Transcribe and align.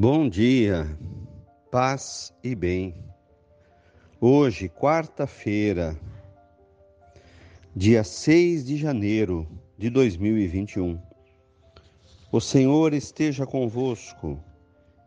Bom 0.00 0.30
dia, 0.30 0.96
paz 1.70 2.32
e 2.42 2.54
bem. 2.54 2.94
Hoje, 4.18 4.66
quarta-feira, 4.66 5.94
dia 7.76 8.02
6 8.02 8.64
de 8.64 8.78
janeiro 8.78 9.46
de 9.76 9.90
2021. 9.90 10.98
O 12.32 12.40
Senhor 12.40 12.94
esteja 12.94 13.44
convosco, 13.44 14.42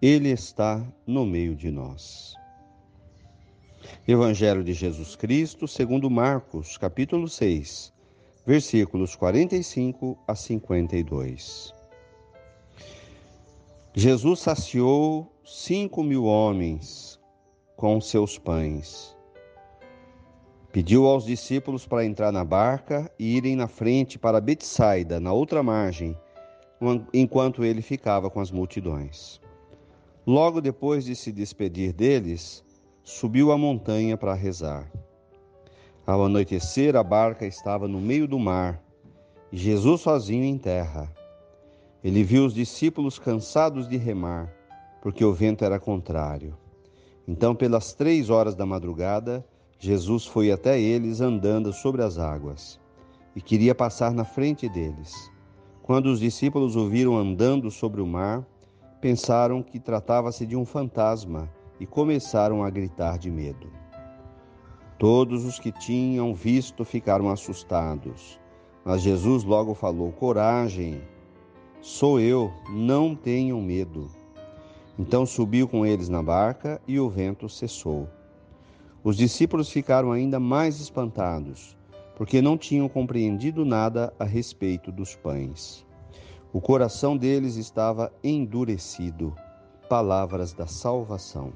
Ele 0.00 0.28
está 0.28 0.80
no 1.04 1.26
meio 1.26 1.56
de 1.56 1.68
nós. 1.68 2.36
Evangelho 4.06 4.62
de 4.62 4.72
Jesus 4.72 5.16
Cristo, 5.16 5.66
segundo 5.66 6.08
Marcos, 6.08 6.78
capítulo 6.78 7.28
6, 7.28 7.92
versículos 8.46 9.16
45 9.16 10.16
a 10.28 10.36
52. 10.36 11.75
Jesus 13.98 14.40
saciou 14.40 15.26
cinco 15.42 16.02
mil 16.02 16.26
homens 16.26 17.18
com 17.78 17.98
seus 17.98 18.36
pães. 18.36 19.16
Pediu 20.70 21.06
aos 21.06 21.24
discípulos 21.24 21.86
para 21.86 22.04
entrar 22.04 22.30
na 22.30 22.44
barca 22.44 23.10
e 23.18 23.38
irem 23.38 23.56
na 23.56 23.66
frente 23.66 24.18
para 24.18 24.38
Betsaida, 24.38 25.18
na 25.18 25.32
outra 25.32 25.62
margem, 25.62 26.14
enquanto 27.14 27.64
ele 27.64 27.80
ficava 27.80 28.28
com 28.28 28.38
as 28.38 28.50
multidões. 28.50 29.40
Logo 30.26 30.60
depois 30.60 31.06
de 31.06 31.16
se 31.16 31.32
despedir 31.32 31.94
deles, 31.94 32.62
subiu 33.02 33.50
a 33.50 33.56
montanha 33.56 34.14
para 34.14 34.34
rezar. 34.34 34.92
Ao 36.06 36.22
anoitecer, 36.22 36.96
a 36.96 37.02
barca 37.02 37.46
estava 37.46 37.88
no 37.88 37.98
meio 37.98 38.28
do 38.28 38.38
mar 38.38 38.78
Jesus 39.50 40.02
sozinho 40.02 40.44
em 40.44 40.58
terra. 40.58 41.10
Ele 42.06 42.22
viu 42.22 42.46
os 42.46 42.54
discípulos 42.54 43.18
cansados 43.18 43.88
de 43.88 43.96
remar, 43.96 44.48
porque 45.02 45.24
o 45.24 45.32
vento 45.32 45.64
era 45.64 45.76
contrário. 45.80 46.56
Então, 47.26 47.52
pelas 47.52 47.94
três 47.94 48.30
horas 48.30 48.54
da 48.54 48.64
madrugada, 48.64 49.44
Jesus 49.76 50.24
foi 50.24 50.52
até 50.52 50.80
eles 50.80 51.20
andando 51.20 51.72
sobre 51.72 52.04
as 52.04 52.16
águas 52.16 52.78
e 53.34 53.40
queria 53.40 53.74
passar 53.74 54.12
na 54.12 54.24
frente 54.24 54.68
deles. 54.68 55.32
Quando 55.82 56.06
os 56.06 56.20
discípulos 56.20 56.76
o 56.76 56.88
viram 56.88 57.16
andando 57.16 57.72
sobre 57.72 58.00
o 58.00 58.06
mar, 58.06 58.46
pensaram 59.00 59.60
que 59.60 59.80
tratava-se 59.80 60.46
de 60.46 60.54
um 60.54 60.64
fantasma 60.64 61.50
e 61.80 61.86
começaram 61.86 62.62
a 62.62 62.70
gritar 62.70 63.18
de 63.18 63.32
medo. 63.32 63.66
Todos 64.96 65.44
os 65.44 65.58
que 65.58 65.72
tinham 65.72 66.32
visto 66.36 66.84
ficaram 66.84 67.28
assustados, 67.28 68.38
mas 68.84 69.02
Jesus 69.02 69.42
logo 69.42 69.74
falou: 69.74 70.12
Coragem! 70.12 71.02
Sou 71.80 72.18
eu, 72.18 72.52
não 72.68 73.14
tenham 73.14 73.60
medo. 73.60 74.10
Então 74.98 75.26
subiu 75.26 75.68
com 75.68 75.84
eles 75.84 76.08
na 76.08 76.22
barca 76.22 76.80
e 76.86 76.98
o 76.98 77.08
vento 77.08 77.48
cessou. 77.48 78.08
Os 79.04 79.16
discípulos 79.16 79.70
ficaram 79.70 80.10
ainda 80.10 80.40
mais 80.40 80.80
espantados, 80.80 81.76
porque 82.16 82.42
não 82.42 82.56
tinham 82.58 82.88
compreendido 82.88 83.64
nada 83.64 84.12
a 84.18 84.24
respeito 84.24 84.90
dos 84.90 85.14
pães. 85.14 85.86
O 86.52 86.60
coração 86.60 87.16
deles 87.16 87.56
estava 87.56 88.12
endurecido. 88.24 89.34
Palavras 89.88 90.52
da 90.52 90.66
salvação. 90.66 91.52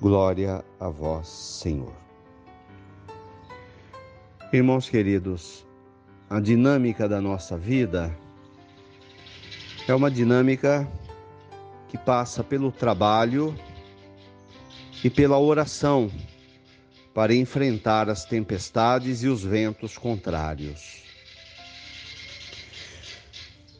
Glória 0.00 0.64
a 0.80 0.88
vós, 0.88 1.28
Senhor. 1.28 1.92
Irmãos 4.52 4.88
queridos, 4.88 5.64
a 6.28 6.40
dinâmica 6.40 7.08
da 7.08 7.20
nossa 7.20 7.56
vida 7.56 8.12
é 9.88 9.94
uma 9.94 10.10
dinâmica 10.10 10.88
que 11.88 11.98
passa 11.98 12.44
pelo 12.44 12.70
trabalho 12.70 13.54
e 15.02 15.10
pela 15.10 15.38
oração 15.38 16.10
para 17.12 17.34
enfrentar 17.34 18.08
as 18.08 18.24
tempestades 18.24 19.22
e 19.22 19.28
os 19.28 19.42
ventos 19.42 19.98
contrários. 19.98 21.02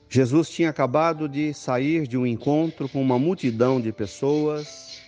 Jesus 0.09 0.51
tinha 0.51 0.69
acabado 0.69 1.29
de 1.29 1.55
sair 1.55 2.07
de 2.07 2.19
um 2.19 2.27
encontro 2.27 2.89
com 2.89 3.01
uma 3.01 3.19
multidão 3.19 3.81
de 3.81 3.93
pessoas 3.93 5.01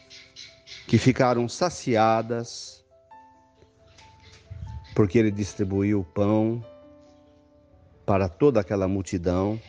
que 0.86 0.96
ficaram 0.96 1.48
saciadas 1.48 2.82
porque 4.94 5.18
ele 5.18 5.30
distribuiu 5.30 6.06
pão 6.14 6.64
para 8.06 8.28
toda 8.28 8.60
aquela 8.60 8.86
multidão 8.86 9.60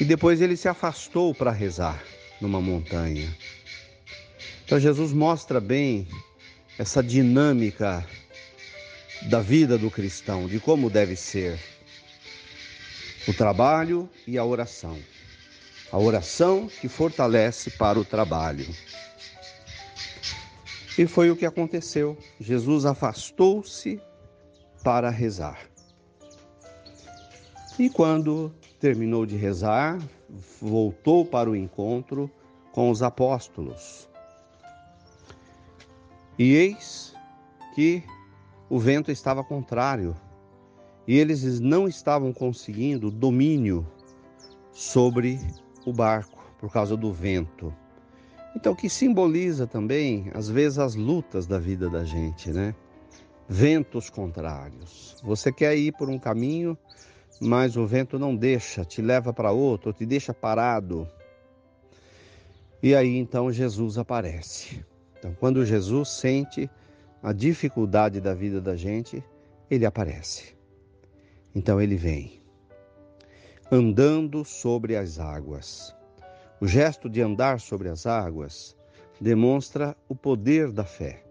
e 0.00 0.04
depois 0.04 0.40
ele 0.40 0.56
se 0.56 0.66
afastou 0.66 1.34
para 1.34 1.52
rezar 1.52 2.02
numa 2.40 2.60
montanha. 2.60 3.36
Então 4.64 4.80
Jesus 4.80 5.12
mostra 5.12 5.60
bem 5.60 6.08
essa 6.78 7.02
dinâmica 7.02 8.06
da 9.28 9.40
vida 9.40 9.76
do 9.76 9.90
cristão, 9.90 10.46
de 10.46 10.58
como 10.58 10.88
deve 10.88 11.14
ser 11.14 11.60
o 13.28 13.34
trabalho 13.34 14.08
e 14.26 14.38
a 14.38 14.44
oração. 14.44 14.98
A 15.92 15.98
oração 15.98 16.68
que 16.80 16.88
fortalece 16.88 17.70
para 17.72 17.98
o 17.98 18.04
trabalho. 18.04 18.66
E 20.96 21.06
foi 21.06 21.30
o 21.30 21.36
que 21.36 21.44
aconteceu. 21.44 22.16
Jesus 22.40 22.86
afastou-se 22.86 24.00
para 24.82 25.10
rezar. 25.10 25.58
E 27.78 27.90
quando 27.90 28.54
terminou 28.80 29.26
de 29.26 29.36
rezar, 29.36 29.98
voltou 30.60 31.24
para 31.24 31.50
o 31.50 31.54
encontro 31.54 32.30
com 32.72 32.90
os 32.90 33.02
apóstolos. 33.02 34.08
E 36.38 36.54
eis 36.54 37.14
que 37.74 38.02
o 38.68 38.78
vento 38.78 39.10
estava 39.10 39.44
contrário 39.44 40.16
e 41.06 41.18
eles 41.18 41.60
não 41.60 41.86
estavam 41.86 42.32
conseguindo 42.32 43.10
domínio 43.10 43.86
sobre 44.72 45.38
o 45.84 45.92
barco 45.92 46.42
por 46.58 46.72
causa 46.72 46.96
do 46.96 47.12
vento. 47.12 47.74
Então, 48.56 48.74
que 48.74 48.88
simboliza 48.88 49.66
também, 49.66 50.30
às 50.34 50.48
vezes, 50.48 50.78
as 50.78 50.94
lutas 50.94 51.46
da 51.46 51.58
vida 51.58 51.88
da 51.88 52.04
gente, 52.04 52.50
né? 52.50 52.74
Ventos 53.48 54.10
contrários. 54.10 55.16
Você 55.22 55.52
quer 55.52 55.76
ir 55.76 55.92
por 55.92 56.08
um 56.08 56.18
caminho, 56.18 56.76
mas 57.40 57.76
o 57.76 57.86
vento 57.86 58.18
não 58.18 58.34
deixa, 58.34 58.84
te 58.84 59.02
leva 59.02 59.32
para 59.32 59.52
outro, 59.52 59.92
te 59.92 60.06
deixa 60.06 60.32
parado. 60.32 61.06
E 62.82 62.94
aí 62.94 63.16
então 63.16 63.52
Jesus 63.52 63.98
aparece. 63.98 64.84
Então, 65.18 65.34
quando 65.38 65.66
Jesus 65.66 66.08
sente 66.08 66.70
a 67.22 67.32
dificuldade 67.32 68.20
da 68.20 68.34
vida 68.34 68.60
da 68.60 68.74
gente, 68.74 69.22
ele 69.70 69.84
aparece. 69.84 70.56
Então 71.54 71.80
ele 71.80 71.96
vem, 71.96 72.40
andando 73.70 74.44
sobre 74.44 74.96
as 74.96 75.18
águas. 75.18 75.94
O 76.60 76.66
gesto 76.66 77.08
de 77.08 77.20
andar 77.20 77.60
sobre 77.60 77.88
as 77.88 78.06
águas 78.06 78.76
demonstra 79.20 79.96
o 80.08 80.14
poder 80.14 80.72
da 80.72 80.84
fé. 80.84 81.22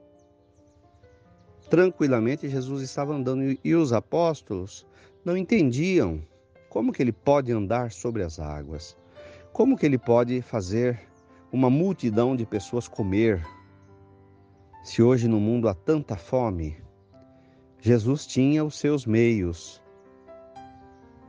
Tranquilamente 1.70 2.50
Jesus 2.50 2.82
estava 2.82 3.14
andando 3.14 3.58
e 3.64 3.76
os 3.76 3.94
apóstolos 3.94 4.86
não 5.24 5.36
entendiam 5.36 6.22
como 6.70 6.92
que 6.92 7.02
ele 7.02 7.12
pode 7.12 7.52
andar 7.52 7.92
sobre 7.92 8.24
as 8.24 8.40
águas, 8.40 8.98
como 9.52 9.78
que 9.78 9.86
ele 9.86 9.98
pode 9.98 10.42
fazer 10.42 11.00
uma 11.52 11.70
multidão 11.70 12.36
de 12.36 12.46
pessoas 12.46 12.88
comer. 12.88 13.46
Se 14.84 15.02
hoje 15.02 15.28
no 15.28 15.40
mundo 15.40 15.68
há 15.68 15.74
tanta 15.74 16.16
fome, 16.16 16.78
Jesus 17.82 18.26
tinha 18.26 18.64
os 18.64 18.78
seus 18.78 19.06
meios 19.06 19.82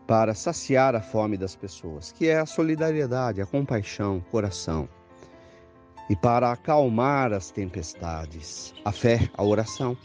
para 0.06 0.34
saciar 0.34 0.96
a 0.96 1.00
fome 1.00 1.36
das 1.36 1.54
pessoas, 1.54 2.10
que 2.10 2.26
é 2.26 2.38
a 2.38 2.46
solidariedade, 2.46 3.40
a 3.40 3.46
compaixão, 3.46 4.18
o 4.18 4.22
coração. 4.22 4.88
E 6.08 6.16
para 6.16 6.50
acalmar 6.50 7.32
as 7.32 7.52
tempestades, 7.52 8.74
a 8.84 8.90
fé, 8.90 9.30
a 9.36 9.44
oração. 9.44 9.96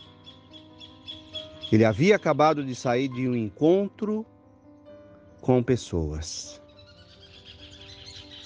Ele 1.71 1.83
havia 1.83 2.15
acabado 2.15 2.63
de 2.63 2.75
sair 2.75 3.07
de 3.07 3.27
um 3.27 3.35
encontro 3.35 4.25
com 5.41 5.61
pessoas. 5.63 6.61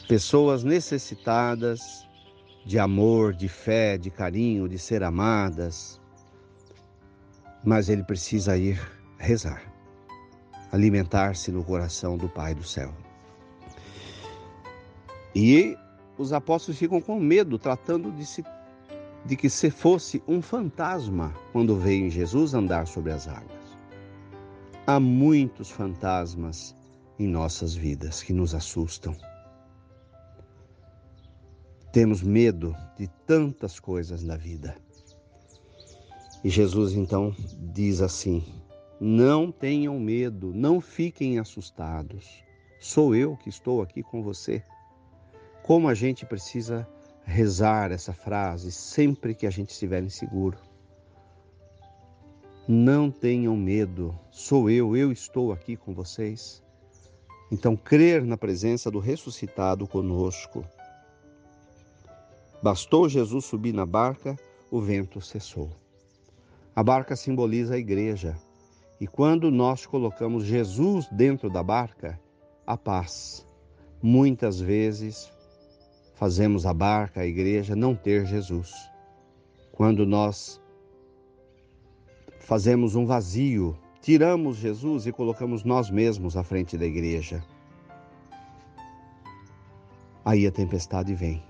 Pessoas 0.07 0.63
necessitadas 0.63 2.07
de 2.65 2.79
amor, 2.79 3.33
de 3.33 3.47
fé, 3.47 3.97
de 3.97 4.09
carinho, 4.09 4.67
de 4.67 4.77
ser 4.79 5.03
amadas. 5.03 5.99
Mas 7.63 7.89
ele 7.89 8.03
precisa 8.03 8.57
ir 8.57 8.79
rezar, 9.17 9.61
alimentar-se 10.71 11.51
no 11.51 11.63
coração 11.63 12.17
do 12.17 12.29
Pai 12.29 12.55
do 12.55 12.63
céu. 12.63 12.93
E 15.35 15.77
os 16.17 16.33
apóstolos 16.33 16.79
ficam 16.79 17.01
com 17.01 17.19
medo, 17.19 17.59
tratando 17.59 18.11
de 18.11 18.25
se 18.25 18.43
de 19.25 19.35
que 19.35 19.49
se 19.49 19.69
fosse 19.69 20.23
um 20.27 20.41
fantasma 20.41 21.33
quando 21.51 21.75
veio 21.75 22.09
Jesus 22.09 22.53
andar 22.53 22.87
sobre 22.87 23.11
as 23.11 23.27
águas. 23.27 23.77
Há 24.87 24.99
muitos 24.99 25.69
fantasmas 25.69 26.75
em 27.19 27.27
nossas 27.27 27.75
vidas 27.75 28.23
que 28.23 28.33
nos 28.33 28.55
assustam. 28.55 29.15
Temos 31.91 32.21
medo 32.21 32.75
de 32.97 33.07
tantas 33.25 33.79
coisas 33.79 34.23
na 34.23 34.37
vida. 34.37 34.75
E 36.43 36.49
Jesus 36.49 36.93
então 36.93 37.35
diz 37.73 38.01
assim: 38.01 38.43
Não 38.99 39.51
tenham 39.51 39.99
medo, 39.99 40.53
não 40.53 40.79
fiquem 40.79 41.37
assustados. 41.37 42.43
Sou 42.79 43.13
eu 43.13 43.35
que 43.35 43.49
estou 43.49 43.81
aqui 43.81 44.01
com 44.01 44.23
você. 44.23 44.63
Como 45.63 45.89
a 45.89 45.93
gente 45.93 46.25
precisa 46.25 46.87
rezar 47.29 47.91
essa 47.91 48.11
frase 48.11 48.71
sempre 48.71 49.35
que 49.35 49.45
a 49.45 49.49
gente 49.49 49.69
estiver 49.69 50.03
inseguro. 50.03 50.57
Não 52.67 53.09
tenham 53.09 53.55
medo, 53.55 54.17
sou 54.31 54.69
eu, 54.69 54.95
eu 54.95 55.11
estou 55.11 55.51
aqui 55.51 55.75
com 55.75 55.93
vocês. 55.93 56.61
Então, 57.51 57.75
crer 57.75 58.23
na 58.23 58.37
presença 58.37 58.91
do 58.91 58.99
ressuscitado 58.99 59.87
conosco. 59.87 60.65
Bastou 62.61 63.07
Jesus 63.07 63.45
subir 63.45 63.73
na 63.73 63.85
barca, 63.85 64.37
o 64.69 64.81
vento 64.81 65.21
cessou. 65.21 65.69
A 66.75 66.83
barca 66.83 67.15
simboliza 67.15 67.75
a 67.75 67.79
igreja. 67.79 68.35
E 68.99 69.07
quando 69.07 69.49
nós 69.49 69.85
colocamos 69.85 70.43
Jesus 70.43 71.07
dentro 71.11 71.49
da 71.49 71.63
barca, 71.63 72.19
a 72.67 72.77
paz. 72.77 73.47
Muitas 74.01 74.59
vezes 74.59 75.31
fazemos 76.19 76.65
a 76.65 76.73
barca, 76.73 77.21
a 77.21 77.25
igreja, 77.25 77.77
não 77.77 77.95
ter 77.95 78.25
Jesus. 78.25 78.73
Quando 79.71 80.05
nós 80.05 80.61
fazemos 82.41 82.93
um 82.93 83.05
vazio, 83.05 83.77
tiramos 84.01 84.57
Jesus 84.57 85.07
e 85.07 85.13
colocamos 85.13 85.63
nós 85.63 85.89
mesmos 85.89 86.35
à 86.35 86.43
frente 86.43 86.77
da 86.77 86.85
igreja. 86.85 87.41
Aí 90.25 90.45
a 90.45 90.51
tempestade 90.51 91.15
vem. 91.15 91.41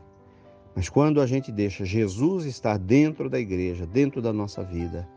Mas 0.75 0.87
quando 0.87 1.19
a 1.19 1.25
gente 1.25 1.51
deixa 1.51 1.83
Jesus 1.83 2.45
estar 2.45 2.77
dentro 2.77 3.27
da 3.27 3.39
igreja, 3.39 3.87
dentro 3.87 4.21
da 4.21 4.31
nossa 4.31 4.63
vida, 4.63 5.09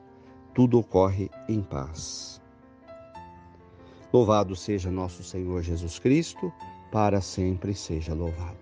tudo 0.54 0.78
ocorre 0.78 1.30
em 1.46 1.60
paz. 1.60 2.40
Louvado 4.10 4.56
seja 4.56 4.90
nosso 4.90 5.22
Senhor 5.22 5.62
Jesus 5.62 5.98
Cristo, 5.98 6.50
para 6.90 7.20
sempre 7.20 7.74
seja 7.74 8.14
louvado. 8.14 8.61